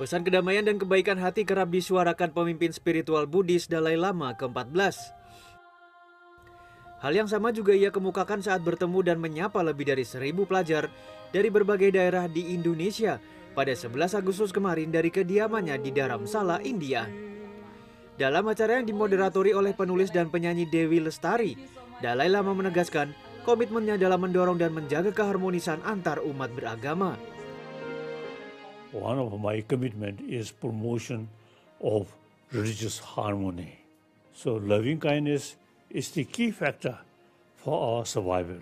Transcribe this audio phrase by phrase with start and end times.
[0.00, 4.96] Pesan kedamaian dan kebaikan hati kerap disuarakan pemimpin spiritual Buddhis Dalai Lama ke-14.
[7.04, 10.88] Hal yang sama juga ia kemukakan saat bertemu dan menyapa lebih dari seribu pelajar
[11.36, 13.20] dari berbagai daerah di Indonesia
[13.52, 17.04] pada 11 Agustus kemarin dari kediamannya di Dharamsala, India.
[18.16, 21.60] Dalam acara yang dimoderatori oleh penulis dan penyanyi Dewi Lestari,
[22.00, 23.12] Dalai Lama menegaskan
[23.44, 27.20] komitmennya dalam mendorong dan menjaga keharmonisan antar umat beragama.
[28.90, 31.30] One of my commitment is promotion
[31.78, 32.10] of
[32.50, 33.78] religious harmony.
[34.34, 35.54] So loving kindness
[35.94, 36.98] is the key factor
[37.62, 38.58] for our survival.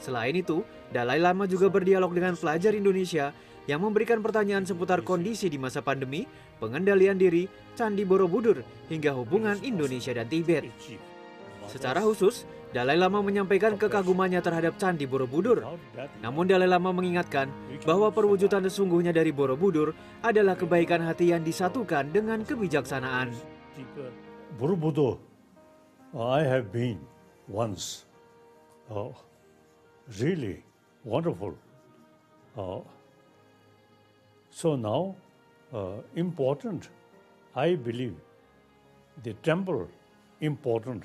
[0.00, 3.36] Selain itu, Dalai Lama juga berdialog dengan pelajar Indonesia
[3.68, 6.24] yang memberikan pertanyaan seputar kondisi di masa pandemi,
[6.56, 7.44] pengendalian diri,
[7.76, 10.72] Candi Borobudur, hingga hubungan Indonesia dan Tibet.
[11.68, 15.64] Secara khusus, Dalai Lama menyampaikan kekagumannya terhadap Candi Borobudur.
[16.20, 17.48] Namun Dalai Lama mengingatkan
[17.88, 23.32] bahwa perwujudan sesungguhnya dari Borobudur adalah kebaikan hati yang disatukan dengan kebijaksanaan.
[24.60, 25.16] Borobudur,
[26.12, 27.00] I have been
[27.48, 28.04] once.
[28.92, 29.16] Oh,
[30.20, 30.60] really
[31.04, 31.56] wonderful.
[32.56, 32.80] Uh,
[34.50, 35.16] so now,
[35.72, 36.88] uh, important,
[37.56, 38.16] I believe,
[39.24, 39.88] the temple
[40.40, 41.04] important,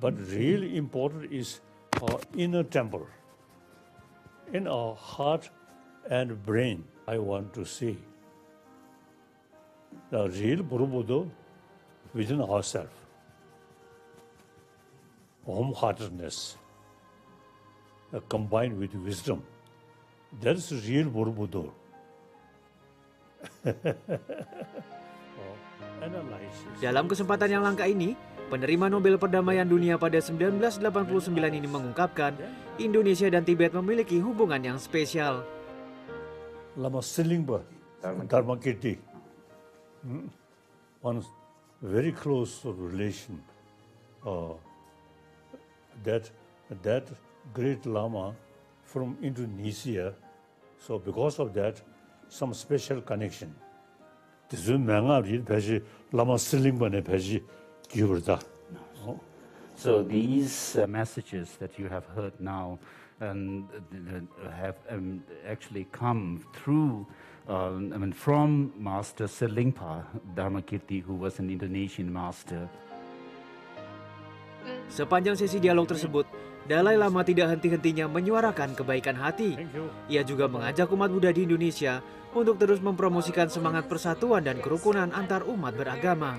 [0.00, 1.60] but really important is
[2.00, 3.06] our inner temple.
[4.52, 5.50] In our heart
[6.10, 7.96] and brain, I want to see
[10.10, 11.28] the real Borobudur
[12.14, 12.90] within ourselves.
[15.46, 16.56] Home-heartedness
[18.14, 19.42] uh, combined with wisdom.
[20.40, 21.06] That is real
[26.02, 26.78] analysis.
[26.82, 28.14] Dalam kesempatan yang langka ini,
[28.52, 30.76] penerima Nobel Perdamaian Dunia pada 1989
[31.56, 32.36] ini mengungkapkan
[32.76, 35.40] Indonesia dan Tibet memiliki hubungan yang spesial.
[36.76, 37.64] Lama Silingba,
[38.28, 39.00] Dharma Kirti,
[40.04, 40.28] hmm,
[41.00, 41.24] one
[41.80, 43.40] very close relation.
[44.20, 44.52] Uh,
[46.04, 46.28] that
[46.84, 47.08] that
[47.56, 48.36] great Lama
[48.84, 50.12] from Indonesia,
[50.76, 51.80] so because of that,
[52.28, 53.48] some special connection.
[54.52, 55.80] This is Mangari Peji
[56.12, 56.36] Lama
[57.92, 58.40] Peji Gibraltar.
[59.76, 62.78] So these uh, messages that you have heard now
[63.20, 67.06] and uh, have um, actually come through,
[67.48, 70.04] uh, I mean, from Master Selingpa
[70.34, 72.68] Dharmakirti, who was an Indonesian master.
[74.86, 76.30] Sepanjang sesi dialog tersebut,
[76.62, 79.58] Dalai Lama tidak henti-hentinya menyuarakan kebaikan hati.
[79.58, 79.90] Thank you.
[80.06, 81.98] Ia juga mengajak umat Buddha di Indonesia
[82.30, 86.38] untuk terus mempromosikan semangat persatuan dan kerukunan antar umat beragama.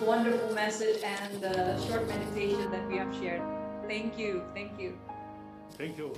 [0.00, 3.42] Wonderful message and the short meditation that we have shared.
[3.88, 4.42] Thank you.
[4.54, 4.98] Thank you.
[5.76, 6.14] Thank you.